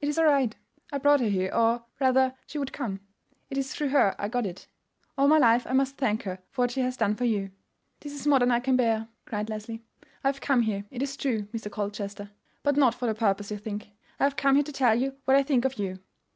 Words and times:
"It 0.00 0.08
is 0.08 0.18
all 0.18 0.24
right; 0.24 0.56
I 0.92 0.98
brought 0.98 1.20
her 1.20 1.28
here, 1.28 1.54
or, 1.54 1.84
rather, 2.00 2.34
she 2.44 2.58
would 2.58 2.72
come. 2.72 2.98
It 3.50 3.56
is 3.56 3.72
through 3.72 3.90
her 3.90 4.16
I 4.18 4.26
got 4.28 4.44
it. 4.44 4.66
All 5.16 5.28
my 5.28 5.38
life 5.38 5.64
I 5.64 5.74
must 5.74 5.96
thank 5.96 6.24
her 6.24 6.40
for 6.50 6.62
what 6.62 6.72
she 6.72 6.80
has 6.80 6.96
done 6.96 7.14
for 7.14 7.22
you." 7.24 7.52
"This 8.00 8.12
is 8.12 8.26
more 8.26 8.40
than 8.40 8.50
I 8.50 8.58
can 8.58 8.74
bear," 8.74 9.06
cried 9.26 9.48
Leslie. 9.48 9.84
"I 10.24 10.28
have 10.28 10.40
come 10.40 10.62
here, 10.62 10.86
it 10.90 11.02
is 11.04 11.16
true, 11.16 11.42
Mr. 11.54 11.70
Colchester; 11.70 12.32
but 12.64 12.76
not 12.76 12.96
for 12.96 13.06
the 13.06 13.14
purpose 13.14 13.52
you 13.52 13.58
think. 13.58 13.90
I 14.18 14.24
have 14.24 14.34
come 14.34 14.56
here 14.56 14.64
to 14.64 14.72
tell 14.72 14.96
you 14.96 15.14
what 15.24 15.36
I 15.36 15.44
think 15.44 15.64
of 15.64 15.74
you. 15.78 16.00